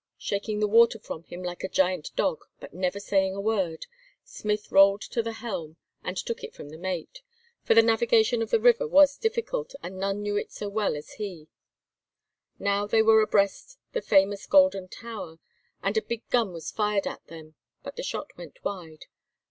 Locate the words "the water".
0.59-0.97